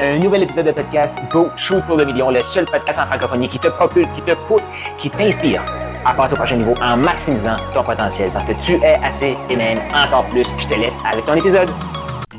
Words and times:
Un 0.00 0.18
nouvel 0.18 0.42
épisode 0.42 0.66
de 0.66 0.72
podcast 0.72 1.20
Go 1.30 1.50
Shoot 1.56 1.80
pour 1.86 1.96
le 1.96 2.04
million, 2.04 2.28
le 2.28 2.40
seul 2.42 2.64
podcast 2.64 2.98
en 2.98 3.06
francophonie 3.06 3.46
qui 3.46 3.60
te 3.60 3.68
propulse, 3.68 4.12
qui 4.12 4.22
te 4.22 4.34
pousse, 4.48 4.68
qui 4.98 5.08
t'inspire 5.08 5.64
à 6.04 6.12
passer 6.12 6.32
au 6.32 6.36
prochain 6.36 6.56
niveau 6.56 6.74
en 6.82 6.96
maximisant 6.96 7.54
ton 7.72 7.84
potentiel 7.84 8.28
parce 8.32 8.44
que 8.44 8.54
tu 8.54 8.74
es 8.82 8.96
assez 9.04 9.36
et 9.48 9.54
même 9.54 9.78
encore 9.94 10.24
plus. 10.30 10.48
Je 10.58 10.66
te 10.66 10.74
laisse 10.74 10.98
avec 11.08 11.24
ton 11.26 11.34
épisode. 11.34 11.70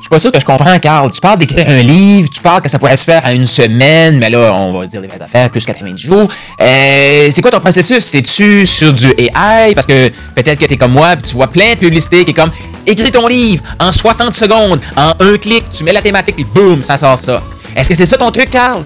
Je 0.05 0.07
suis 0.07 0.11
pas 0.11 0.19
sûr 0.19 0.31
que 0.31 0.39
je 0.39 0.45
comprends, 0.45 0.77
Carl. 0.77 1.11
Tu 1.11 1.19
parles 1.19 1.39
d'écrire 1.39 1.67
un 1.67 1.81
livre, 1.81 2.29
tu 2.29 2.39
parles 2.39 2.61
que 2.61 2.69
ça 2.69 2.77
pourrait 2.77 2.95
se 2.95 3.05
faire 3.05 3.25
à 3.25 3.33
une 3.33 3.47
semaine, 3.47 4.19
mais 4.19 4.29
là, 4.29 4.53
on 4.53 4.71
va 4.71 4.85
dire 4.85 5.01
les 5.01 5.07
vraies 5.07 5.19
affaires, 5.19 5.49
plus 5.49 5.65
90 5.65 5.99
jours. 5.99 6.27
Euh, 6.61 7.27
c'est 7.31 7.41
quoi 7.41 7.49
ton 7.49 7.59
processus? 7.59 8.05
C'est-tu 8.05 8.67
sur 8.67 8.93
du 8.93 9.07
AI? 9.17 9.73
Parce 9.73 9.87
que 9.87 10.09
peut-être 10.35 10.59
que 10.59 10.65
t'es 10.65 10.77
comme 10.77 10.91
moi, 10.91 11.15
tu 11.15 11.33
vois 11.33 11.47
plein 11.47 11.73
de 11.73 11.79
publicités 11.79 12.23
qui 12.23 12.29
est 12.29 12.33
comme 12.35 12.51
écris 12.85 13.09
ton 13.09 13.25
livre 13.25 13.63
en 13.79 13.91
60 13.91 14.35
secondes, 14.35 14.79
en 14.95 15.13
un 15.19 15.37
clic, 15.39 15.67
tu 15.75 15.83
mets 15.83 15.91
la 15.91 16.03
thématique, 16.03 16.35
puis 16.35 16.45
boum, 16.53 16.83
ça 16.83 16.99
sort 16.99 17.17
ça. 17.17 17.41
Est-ce 17.75 17.89
que 17.89 17.95
c'est 17.95 18.05
ça 18.05 18.17
ton 18.17 18.29
truc, 18.29 18.51
Carl? 18.51 18.85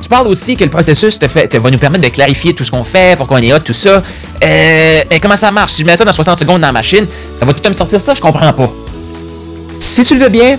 Tu 0.00 0.08
parles 0.08 0.28
aussi 0.28 0.56
que 0.56 0.64
le 0.64 0.70
processus 0.70 1.18
va 1.20 1.70
nous 1.70 1.78
permettre 1.78 2.04
de 2.04 2.08
clarifier 2.08 2.54
tout 2.54 2.64
ce 2.64 2.70
qu'on 2.70 2.84
fait, 2.84 3.18
pourquoi 3.18 3.36
on 3.36 3.42
est 3.42 3.52
hot, 3.52 3.58
tout 3.58 3.74
ça. 3.74 4.02
Euh, 4.42 5.02
comment 5.20 5.36
ça 5.36 5.52
marche? 5.52 5.72
Si 5.72 5.82
je 5.82 5.86
mets 5.86 5.94
ça 5.98 6.06
dans 6.06 6.12
60 6.12 6.38
secondes 6.38 6.62
dans 6.62 6.68
la 6.68 6.72
machine, 6.72 7.06
ça 7.34 7.44
va 7.44 7.52
tout 7.52 7.68
me 7.68 7.74
sortir 7.74 8.00
ça? 8.00 8.14
Je 8.14 8.20
comprends 8.22 8.54
pas. 8.54 8.72
Si 9.76 10.04
tu 10.04 10.14
le 10.14 10.20
veux 10.20 10.28
bien, 10.28 10.58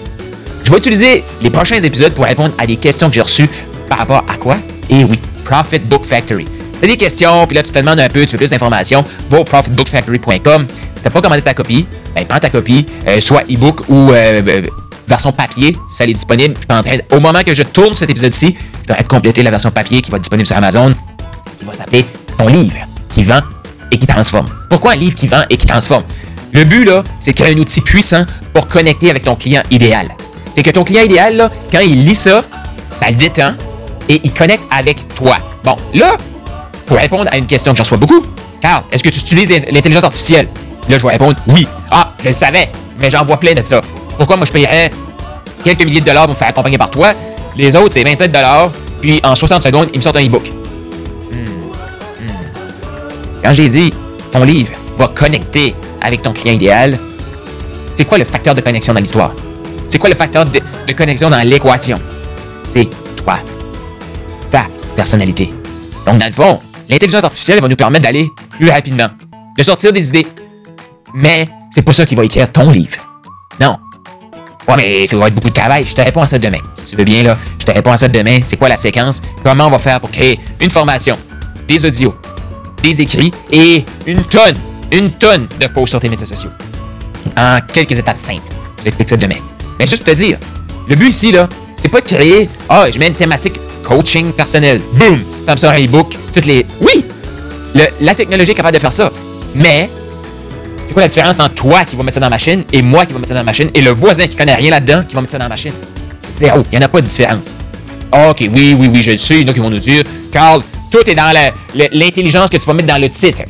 je 0.64 0.72
vais 0.72 0.78
utiliser 0.78 1.24
les 1.42 1.50
prochains 1.50 1.82
épisodes 1.82 2.14
pour 2.14 2.26
répondre 2.26 2.54
à 2.58 2.66
des 2.66 2.76
questions 2.76 3.08
que 3.08 3.16
j'ai 3.16 3.22
reçues 3.22 3.50
par 3.88 4.00
rapport 4.00 4.24
à 4.28 4.36
quoi? 4.36 4.58
Et 4.90 5.04
oui, 5.04 5.20
Profit 5.46 5.80
Book 5.80 6.06
Factory. 6.06 6.46
C'est 6.74 6.88
des 6.88 6.98
questions, 6.98 7.48
puis 7.48 7.56
là, 7.56 7.64
tu 7.64 7.72
te 7.72 7.80
demandes 7.80 8.00
un 8.00 8.10
peu, 8.10 8.26
tu 8.26 8.34
veux 8.34 8.38
plus 8.38 8.50
d'informations, 8.50 9.06
va 9.30 9.40
au 9.40 9.44
profitbookfactory.com. 9.46 10.68
Si 10.96 11.02
tu 11.02 11.08
n'as 11.08 11.12
pas 11.12 11.22
commandé 11.22 11.42
ta 11.42 11.54
copie, 11.54 11.88
ben, 12.14 12.26
prends 12.26 12.40
ta 12.40 12.50
copie, 12.50 12.86
euh, 13.08 13.22
soit 13.22 13.44
e-book 13.50 13.82
ou 13.88 14.12
euh, 14.12 14.42
euh, 14.46 14.62
version 15.08 15.32
papier, 15.32 15.78
ça 15.90 16.04
est 16.04 16.14
disponible. 16.14 16.56
Je 16.68 16.76
en 16.76 16.84
train, 16.84 16.98
au 17.12 17.20
moment 17.22 17.44
que 17.46 17.54
je 17.54 17.64
tourne 17.64 17.96
cet 17.96 18.10
épisode-ci, 18.10 18.56
je 18.88 18.94
vais 18.94 19.04
compléter 19.04 19.44
la 19.44 19.52
version 19.52 19.72
papier 19.72 20.02
qui 20.02 20.12
va 20.12 20.18
être 20.18 20.24
disponible 20.24 20.48
sur 20.48 20.58
Amazon, 20.58 20.94
qui 21.58 21.66
va 21.66 21.74
s'appeler 21.74 22.06
Ton 22.38 22.48
livre 22.48 22.78
qui 23.14 23.24
vend 23.24 23.40
et 23.92 23.98
qui 23.98 24.08
transforme. 24.08 24.50
Pourquoi 24.70 24.92
un 24.92 24.98
livre 24.98 25.16
qui 25.16 25.28
vend 25.28 25.44
et 25.50 25.56
qui 25.56 25.66
transforme? 25.66 26.04
Le 26.56 26.64
but, 26.64 26.86
là, 26.86 27.04
c'est 27.20 27.38
ait 27.42 27.54
un 27.54 27.58
outil 27.58 27.82
puissant 27.82 28.24
pour 28.54 28.70
connecter 28.70 29.10
avec 29.10 29.26
ton 29.26 29.36
client 29.36 29.62
idéal. 29.72 30.08
C'est 30.56 30.64
que 30.64 30.70
ton 30.70 30.86
client 30.86 31.04
idéal, 31.04 31.36
là, 31.36 31.52
quand 31.70 31.82
il 31.82 32.06
lit 32.06 32.16
ça, 32.16 32.46
ça 32.92 33.10
le 33.10 33.18
détend 33.18 33.56
et 34.08 34.22
il 34.24 34.32
connecte 34.32 34.64
avec 34.72 35.06
toi. 35.16 35.36
Bon, 35.66 35.76
là, 35.94 36.16
pour 36.86 36.96
répondre 36.96 37.30
à 37.30 37.38
une 37.38 37.46
question 37.46 37.74
que 37.74 37.78
j'en 37.78 37.84
reçois 37.84 37.98
beaucoup, 37.98 38.26
Carl, 38.62 38.86
est-ce 38.90 39.04
que 39.04 39.10
tu 39.10 39.20
utilises 39.20 39.50
l'intelligence 39.70 40.06
artificielle? 40.06 40.48
Là, 40.88 40.98
je 40.98 41.04
vais 41.04 41.12
répondre 41.12 41.36
oui. 41.48 41.68
Ah, 41.92 42.14
je 42.22 42.28
le 42.28 42.34
savais, 42.34 42.72
mais 42.98 43.10
j'en 43.10 43.26
vois 43.26 43.38
plein 43.38 43.54
de 43.54 43.66
ça. 43.66 43.82
Pourquoi 44.16 44.38
moi 44.38 44.46
je 44.46 44.54
payerais 44.54 44.92
quelques 45.62 45.84
milliers 45.84 46.00
de 46.00 46.06
dollars 46.06 46.24
pour 46.24 46.36
me 46.36 46.38
faire 46.38 46.48
accompagner 46.48 46.78
par 46.78 46.90
toi? 46.90 47.12
Les 47.58 47.76
autres, 47.76 47.92
c'est 47.92 48.04
27 48.06 48.32
dollars, 48.32 48.72
puis 49.02 49.20
en 49.26 49.36
60 49.36 49.62
secondes, 49.62 49.90
ils 49.92 49.98
me 49.98 50.02
sortent 50.02 50.16
un 50.16 50.26
e-book. 50.26 50.50
Hmm, 51.30 51.36
hmm. 52.22 52.32
Quand 53.44 53.54
j'ai 53.54 53.68
dit 53.68 53.94
ton 54.32 54.46
livre 54.46 54.72
va 54.98 55.10
connecter 55.10 55.76
avec 56.06 56.22
ton 56.22 56.34
client 56.34 56.54
idéal, 56.54 56.98
c'est 57.96 58.06
quoi 58.06 58.18
le 58.18 58.26
facteur 58.26 58.54
de 58.54 58.62
connexion 58.62 58.94
dans 58.94 59.00
l'histoire? 59.00 59.34
C'est 59.90 60.00
quoi 60.00 60.10
le 60.10 60.16
facteur 60.16 60.46
de, 60.46 60.60
connexion 60.94 61.30
dans 61.30 61.48
l'équation? 61.48 62.00
C'est 62.64 62.90
toi. 63.16 63.40
Ta 64.52 64.66
personnalité. 64.96 65.54
Donc, 66.06 66.18
dans 66.18 66.26
le 66.26 66.34
fond, 66.34 66.60
l'intelligence 66.90 67.24
artificielle 67.24 67.62
va 67.62 67.68
nous 67.68 67.76
permettre 67.76 68.04
d'aller 68.04 68.30
plus 68.50 68.70
rapidement, 68.70 69.08
de 69.58 69.64
sortir 69.64 69.94
des 69.94 70.10
idées. 70.10 70.28
Mais 71.14 71.48
c'est 71.72 71.82
pas 71.82 71.94
ça 71.94 72.06
qui 72.06 72.16
va 72.16 72.24
écrire 72.24 72.52
ton 72.52 72.70
livre. 72.70 72.98
Non. 73.60 73.78
Ouais, 74.68 74.76
mais 74.78 75.08
ça 75.08 75.16
va 75.18 75.28
être 75.28 75.36
beaucoup 75.36 75.50
de 75.50 75.54
travail. 75.54 75.86
Je 75.86 75.94
te 75.94 76.02
réponds 76.02 76.22
à 76.22 76.28
ça 76.28 76.40
demain. 76.40 76.58
Si 76.74 76.88
tu 76.88 76.96
veux 76.96 77.04
bien, 77.04 77.24
là, 77.24 77.38
je 77.60 77.66
te 77.66 77.72
réponds 77.72 77.92
à 77.92 77.98
ça 77.98 78.08
demain. 78.08 78.40
C'est 78.44 78.58
quoi 78.58 78.68
la 78.68 78.76
séquence? 78.76 79.22
Comment 79.44 79.68
on 79.68 79.72
va 79.72 79.80
faire 79.80 80.00
pour 80.00 80.12
créer 80.12 80.40
une 80.60 80.72
formation, 80.72 81.18
des 81.68 81.86
audios, 81.86 82.16
des 82.84 83.02
écrits 83.02 83.32
et 83.52 83.86
une 84.06 84.24
tonne, 84.24 84.58
une 84.98 85.12
tonne 85.12 85.48
de 85.60 85.68
posts 85.68 85.90
sur 85.90 86.00
tes 86.00 86.10
médias 86.10 86.26
sociaux. 86.26 86.52
En 87.38 87.60
quelques 87.74 87.98
étapes 88.00 88.18
simples. 88.18 88.42
Je 88.80 88.84
t'explique 88.84 89.10
ça 89.10 89.18
demain. 89.18 89.36
Mais 89.80 89.88
juste 89.88 90.04
pour 90.04 90.14
te 90.14 90.18
dire, 90.18 90.38
le 90.88 90.96
but 90.96 91.10
ici, 91.10 91.32
là, 91.32 91.50
c'est 91.76 91.90
pas 91.90 92.00
de 92.00 92.06
créer, 92.06 92.50
ah, 92.70 92.86
je 92.92 92.98
mets 93.00 93.08
une 93.08 93.16
thématique 93.16 93.60
coaching 93.84 94.32
personnel. 94.32 94.82
Boum! 94.94 95.24
Ça 95.44 95.54
me 95.54 95.58
sort 95.58 95.72
un 95.72 95.84
e-book. 95.84 96.18
Toutes 96.34 96.46
les. 96.46 96.66
Oui! 96.82 97.06
La 98.02 98.16
technologie 98.16 98.52
est 98.52 98.56
capable 98.56 98.76
de 98.76 98.82
faire 98.82 98.94
ça. 98.94 99.12
Mais, 99.54 99.90
c'est 100.86 100.94
quoi 100.94 101.02
la 101.02 101.08
différence 101.08 101.40
entre 101.40 101.56
toi 101.56 101.84
qui 101.84 101.96
va 101.96 102.04
mettre 102.04 102.16
ça 102.16 102.20
dans 102.22 102.28
la 102.28 102.32
machine 102.32 102.64
et 102.72 102.82
moi 102.82 103.06
qui 103.06 103.14
va 103.14 103.20
mettre 103.20 103.30
ça 103.30 103.34
dans 103.34 103.42
la 103.42 103.46
machine 103.46 103.70
et 103.74 103.82
le 103.82 103.92
voisin 103.92 104.28
qui 104.28 104.38
connaît 104.38 104.56
rien 104.56 104.72
là-dedans 104.72 105.04
qui 105.08 105.16
va 105.16 105.22
mettre 105.22 105.32
ça 105.32 105.38
dans 105.38 105.46
la 105.46 105.50
machine? 105.50 105.74
Zéro. 106.32 106.64
Il 106.72 106.78
n'y 106.78 106.84
en 106.84 106.88
a 106.88 106.90
pas 106.90 107.02
de 107.02 107.08
différence. 107.08 107.56
Ok, 108.12 108.48
oui, 108.54 108.76
oui, 108.78 108.88
oui, 108.88 109.04
je 109.04 109.12
le 109.12 109.18
sais. 109.18 109.42
Il 109.42 109.42
y 109.42 109.46
en 109.46 109.52
a 109.52 109.54
qui 109.54 109.60
vont 109.60 109.70
nous 109.70 109.78
dire, 109.78 110.04
Carl, 110.32 110.62
tout 110.92 111.10
est 111.10 111.16
dans 111.16 111.34
l'intelligence 111.74 112.50
que 112.50 112.58
tu 112.58 112.66
vas 112.66 112.74
mettre 112.74 112.88
dans 112.88 113.02
le 113.02 113.10
titre. 113.10 113.44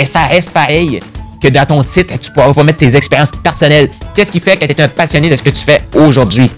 Mais 0.00 0.06
ça 0.06 0.24
reste 0.28 0.52
pareil 0.52 0.98
que 1.42 1.48
dans 1.48 1.66
ton 1.66 1.84
titre, 1.84 2.14
tu 2.18 2.32
pourras 2.32 2.54
pas 2.54 2.64
mettre 2.64 2.78
tes 2.78 2.96
expériences 2.96 3.32
personnelles. 3.32 3.90
Qu'est-ce 4.14 4.32
qui 4.32 4.40
fait 4.40 4.56
que 4.56 4.64
tu 4.64 4.72
es 4.72 4.80
un 4.80 4.88
passionné 4.88 5.28
de 5.28 5.36
ce 5.36 5.42
que 5.42 5.50
tu 5.50 5.60
fais 5.62 5.84
aujourd'hui? 5.94 6.50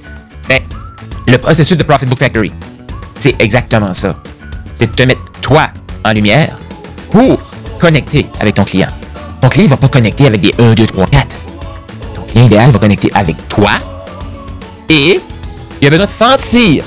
Ben, 0.48 0.60
le 1.26 1.38
processus 1.38 1.76
de 1.76 1.82
Profit 1.82 2.06
Book 2.06 2.20
Factory, 2.20 2.52
c'est 3.19 3.34
exactement 3.42 3.92
ça. 3.94 4.14
C'est 4.75 4.86
de 4.86 4.92
te 4.92 5.02
mettre 5.02 5.22
toi 5.41 5.70
en 6.04 6.12
lumière 6.12 6.56
pour 7.10 7.41
connecter 7.81 8.28
avec 8.38 8.54
ton 8.54 8.62
client. 8.62 8.91
Ton 9.41 9.48
client 9.48 9.64
ne 9.64 9.70
va 9.70 9.76
pas 9.76 9.88
connecter 9.88 10.26
avec 10.26 10.41
des 10.41 10.54
1, 10.60 10.75
2, 10.75 10.86
3, 10.86 11.06
4. 11.08 11.36
Ton 12.14 12.22
client 12.22 12.47
idéal 12.47 12.70
va 12.70 12.78
connecter 12.78 13.10
avec 13.12 13.48
toi 13.48 13.72
et 14.88 15.20
il 15.81 15.86
a 15.88 15.91
besoin 15.91 16.06
de 16.06 16.10
sentir 16.12 16.84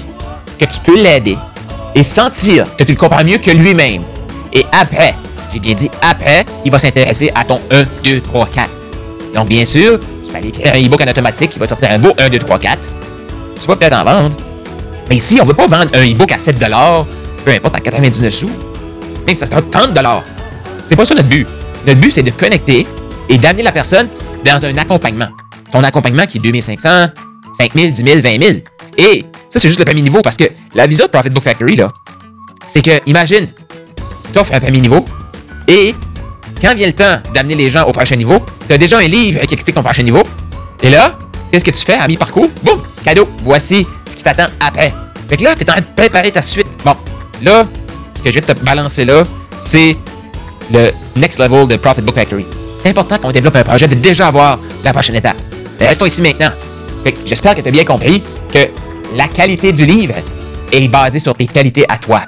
que 0.57 0.63
tu 0.63 0.79
peux 0.79 1.03
l'aider 1.03 1.37
et 1.93 2.03
sentir 2.03 2.73
que 2.77 2.85
tu 2.85 2.93
le 2.93 2.97
comprends 2.97 3.25
mieux 3.25 3.39
que 3.39 3.51
lui-même. 3.51 4.03
Et 4.53 4.65
après, 4.71 5.15
j'ai 5.55 5.61
bien 5.61 5.73
dit 5.73 5.89
après, 6.01 6.45
il 6.65 6.71
va 6.71 6.79
s'intéresser 6.79 7.31
à 7.33 7.45
ton 7.45 7.61
1, 7.71 7.85
2, 8.03 8.19
3, 8.19 8.47
4. 8.47 8.69
Donc, 9.33 9.47
bien 9.47 9.63
sûr, 9.63 10.01
tu 10.21 10.31
vas 10.31 10.39
aller 10.39 10.49
écrire 10.49 10.73
un 10.75 10.85
e-book 10.85 11.01
en 11.01 11.09
automatique 11.09 11.51
qui 11.51 11.59
va 11.59 11.65
te 11.65 11.69
sortir 11.69 11.91
un 11.91 11.97
beau 11.97 12.11
1, 12.17 12.27
2, 12.27 12.39
3, 12.39 12.59
4. 12.59 12.79
Tu 13.61 13.67
vas 13.67 13.75
peut-être 13.77 13.95
en 13.95 14.03
vendre. 14.03 14.35
Mais 15.09 15.15
ici, 15.15 15.37
on 15.39 15.43
ne 15.43 15.47
veut 15.47 15.53
pas 15.53 15.67
vendre 15.67 15.91
un 15.93 16.01
e-book 16.01 16.29
à 16.33 16.37
7 16.37 16.57
peu 17.45 17.51
importe, 17.51 17.75
à 17.75 17.79
99 17.79 18.33
sous. 18.33 18.47
Même 19.25 19.35
si 19.35 19.37
ça 19.37 19.45
sera 19.45 19.61
30 19.61 19.97
C'est 20.83 20.97
pas 20.97 21.05
ça 21.05 21.15
notre 21.15 21.29
but. 21.29 21.47
Notre 21.87 22.01
but, 22.01 22.11
c'est 22.11 22.23
de 22.23 22.31
connecter 22.31 22.85
et 23.29 23.37
d'amener 23.37 23.63
la 23.63 23.71
personne 23.71 24.09
dans 24.43 24.65
un 24.65 24.77
accompagnement. 24.77 25.29
Ton 25.71 25.83
accompagnement 25.83 26.25
qui 26.25 26.39
est 26.39 26.41
2500, 26.41 26.89
5000, 27.53 27.93
10 27.93 28.03
000, 28.03 28.19
20 28.19 28.41
000. 28.43 28.57
Et 28.97 29.23
ça, 29.49 29.59
c'est 29.61 29.69
juste 29.69 29.79
le 29.79 29.85
premier 29.85 30.01
niveau 30.01 30.21
parce 30.21 30.35
que 30.35 30.45
la 30.73 30.85
vision 30.85 31.05
de 31.05 31.11
Profit 31.11 31.29
Book 31.29 31.43
Factory, 31.43 31.77
là, 31.77 31.93
c'est 32.67 32.81
que, 32.81 32.99
imagine, 33.05 33.47
tu 34.33 34.39
offres 34.39 34.53
un 34.53 34.59
premier 34.59 34.81
niveau 34.81 35.05
et 35.67 35.95
quand 36.61 36.73
vient 36.75 36.87
le 36.87 36.93
temps 36.93 37.19
d'amener 37.33 37.55
les 37.55 37.69
gens 37.69 37.83
au 37.83 37.91
prochain 37.91 38.15
niveau, 38.15 38.39
tu 38.67 38.73
as 38.73 38.77
déjà 38.77 38.97
un 38.99 39.07
livre 39.07 39.41
qui 39.41 39.53
explique 39.53 39.75
ton 39.75 39.83
prochain 39.83 40.03
niveau. 40.03 40.23
Et 40.81 40.89
là, 40.89 41.17
qu'est-ce 41.51 41.65
que 41.65 41.71
tu 41.71 41.83
fais 41.83 41.95
à 41.95 42.07
mi-parcours? 42.07 42.49
Boum! 42.63 42.81
Cadeau! 43.03 43.27
Voici 43.39 43.85
ce 44.05 44.15
qui 44.15 44.23
t'attend 44.23 44.45
après. 44.59 44.93
Fait 45.29 45.37
que 45.37 45.43
là, 45.43 45.55
tu 45.55 45.63
es 45.63 45.69
en 45.69 45.73
train 45.73 45.81
de 45.81 45.87
préparer 45.95 46.31
ta 46.31 46.41
suite. 46.41 46.67
Bon, 46.83 46.95
là, 47.43 47.67
ce 48.13 48.21
que 48.21 48.29
je 48.29 48.35
vais 48.35 48.41
te 48.41 48.53
balancer 48.63 49.05
là, 49.05 49.23
c'est 49.55 49.97
le 50.71 50.91
next 51.15 51.39
level 51.39 51.67
de 51.67 51.75
Profit 51.77 52.01
Book 52.01 52.15
Factory. 52.15 52.45
C'est 52.81 52.89
important 52.89 53.17
qu'on 53.17 53.31
développe 53.31 53.55
un 53.55 53.63
projet 53.63 53.87
de 53.87 53.95
déjà 53.95 54.27
avoir 54.27 54.59
la 54.83 54.93
prochaine 54.93 55.15
étape. 55.15 55.37
Mais 55.79 55.87
restons 55.87 56.05
ici 56.05 56.21
maintenant. 56.21 56.51
J'espère 57.25 57.55
que 57.55 57.61
tu 57.61 57.67
as 57.67 57.71
bien 57.71 57.85
compris 57.85 58.21
que 58.51 58.67
la 59.15 59.27
qualité 59.27 59.71
du 59.71 59.85
livre 59.85 60.15
est 60.71 60.87
basée 60.87 61.19
sur 61.19 61.33
tes 61.33 61.45
qualités 61.47 61.85
à 61.89 61.97
toi. 61.97 62.21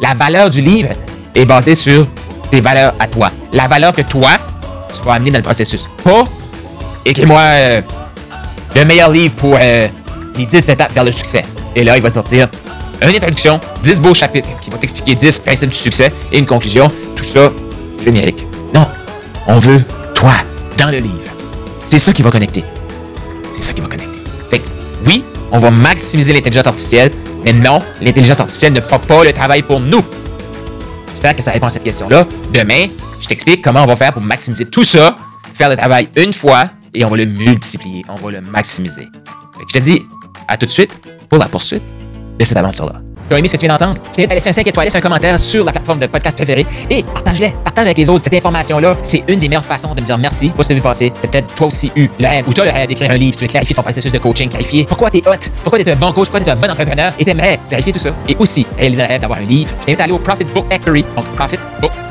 La 0.00 0.14
valeur 0.14 0.50
du 0.50 0.60
livre 0.60 0.90
est 1.34 1.44
basée 1.44 1.74
sur 1.74 2.06
tes 2.50 2.60
valeurs 2.60 2.94
à 2.98 3.06
toi. 3.06 3.30
La 3.52 3.66
valeur 3.68 3.92
que 3.92 4.02
toi, 4.02 4.30
tu 4.94 5.02
vas 5.02 5.14
amener 5.14 5.30
dans 5.30 5.38
le 5.38 5.44
processus. 5.44 5.90
Pas, 6.02 6.24
écris-moi 7.04 7.40
euh, 7.40 7.80
le 8.74 8.84
meilleur 8.84 9.10
livre 9.10 9.34
pour 9.34 9.56
euh, 9.60 9.88
les 10.36 10.46
10 10.46 10.68
étapes 10.70 10.92
vers 10.92 11.04
le 11.04 11.12
succès. 11.12 11.42
Et 11.74 11.84
là, 11.84 11.96
il 11.96 12.02
va 12.02 12.10
sortir 12.10 12.48
une 13.02 13.08
introduction, 13.08 13.60
10 13.82 14.00
beaux 14.00 14.14
chapitres 14.14 14.48
qui 14.60 14.70
vont 14.70 14.78
t'expliquer 14.78 15.14
10 15.14 15.40
principes 15.40 15.70
du 15.70 15.76
succès 15.76 16.12
et 16.32 16.38
une 16.38 16.46
conclusion. 16.46 16.90
Tout 17.14 17.24
ça 17.24 17.52
générique. 18.02 18.46
Non, 18.74 18.86
on 19.46 19.58
veut 19.58 19.82
toi 20.14 20.32
dans 20.78 20.90
le 20.90 20.98
livre. 20.98 21.32
C'est 21.86 21.98
ça 21.98 22.12
qui 22.12 22.22
va 22.22 22.30
connecter. 22.30 22.64
C'est 23.52 23.62
ça 23.62 23.72
qui 23.72 23.80
va 23.80 23.88
connecter. 23.88 24.18
Fait 24.50 24.58
que, 24.58 24.64
oui, 25.06 25.24
on 25.52 25.58
va 25.58 25.70
maximiser 25.70 26.32
l'intelligence 26.32 26.66
artificielle, 26.66 27.12
mais 27.44 27.52
non, 27.52 27.78
l'intelligence 28.00 28.40
artificielle 28.40 28.72
ne 28.72 28.80
fera 28.80 28.98
pas 28.98 29.24
le 29.24 29.32
travail 29.32 29.62
pour 29.62 29.80
nous. 29.80 30.02
Que 31.34 31.42
ça 31.42 31.50
répond 31.50 31.66
à 31.66 31.70
cette 31.70 31.82
question-là. 31.82 32.26
Demain, 32.52 32.86
je 33.20 33.26
t'explique 33.26 33.62
comment 33.62 33.82
on 33.82 33.86
va 33.86 33.96
faire 33.96 34.12
pour 34.12 34.22
maximiser 34.22 34.64
tout 34.66 34.84
ça, 34.84 35.16
faire 35.54 35.68
le 35.68 35.76
travail 35.76 36.08
une 36.16 36.32
fois 36.32 36.70
et 36.94 37.04
on 37.04 37.08
va 37.08 37.16
le 37.16 37.26
multiplier, 37.26 38.04
on 38.08 38.14
va 38.14 38.30
le 38.30 38.40
maximiser. 38.40 39.06
Je 39.68 39.78
te 39.78 39.82
dis 39.82 40.02
à 40.46 40.56
tout 40.56 40.66
de 40.66 40.70
suite 40.70 40.96
pour 41.28 41.38
la 41.38 41.48
poursuite 41.48 41.82
de 42.38 42.44
cette 42.44 42.56
aventure-là. 42.56 43.05
As 43.34 43.38
aimé 43.38 43.48
ce 43.48 43.52
que 43.52 43.58
tu 43.58 43.66
viens 43.66 43.76
d'entendre, 43.76 44.00
je 44.10 44.16
t'invite 44.16 44.30
à 44.30 44.34
laisser 44.34 44.50
un 44.50 44.52
5 44.52 44.66
étoiles, 44.66 44.88
un 44.94 45.00
commentaire 45.00 45.38
sur 45.38 45.64
la 45.64 45.72
plateforme 45.72 45.98
de 45.98 46.06
podcast 46.06 46.36
préférée 46.36 46.66
et 46.90 47.02
partage-les, 47.02 47.54
partage 47.64 47.86
avec 47.86 47.98
les 47.98 48.08
autres. 48.08 48.24
Cette 48.24 48.34
information-là, 48.34 48.96
c'est 49.02 49.24
une 49.28 49.38
des 49.38 49.48
meilleures 49.48 49.64
façons 49.64 49.94
de 49.94 50.00
me 50.00 50.06
dire 50.06 50.18
merci 50.18 50.48
pour 50.50 50.64
ce 50.64 50.70
que 50.70 50.74
tu 50.74 50.80
as 50.80 50.82
passer. 50.82 51.12
C'est 51.20 51.30
peut-être 51.30 51.54
toi 51.54 51.66
aussi 51.66 51.90
eu 51.96 52.08
le 52.18 52.26
rêve 52.26 52.48
ou 52.48 52.60
as 52.60 52.64
le 52.64 52.70
rêve 52.70 52.88
d'écrire 52.88 53.10
un 53.10 53.16
livre, 53.16 53.36
tu 53.36 53.44
veux 53.44 53.48
clarifier 53.48 53.74
ton 53.74 53.82
processus 53.82 54.12
de 54.12 54.18
coaching, 54.18 54.48
clarifier 54.48 54.84
pourquoi 54.84 55.10
tu 55.10 55.18
es 55.18 55.28
hot, 55.28 55.50
pourquoi 55.62 55.78
tu 55.78 55.88
es 55.88 55.92
un 55.92 55.96
bon 55.96 56.12
coach, 56.12 56.28
pourquoi 56.28 56.40
tu 56.40 56.46
es 56.46 56.52
un 56.52 56.56
bon 56.56 56.70
entrepreneur? 56.70 57.12
Et 57.18 57.24
t'aimerais 57.24 57.58
clarifier 57.68 57.92
tout 57.92 57.98
ça. 57.98 58.10
Et 58.28 58.36
aussi 58.38 58.66
réaliser 58.78 59.02
le 59.02 59.08
rêve 59.08 59.20
d'avoir 59.20 59.38
un 59.40 59.42
livre. 59.42 59.72
Je 59.80 59.94
t'invite 59.94 60.00
à 60.00 60.14
au 60.14 60.18
Profit 60.18 60.44
Book 60.44 60.66
Factory, 60.70 61.04
donc 61.82 61.92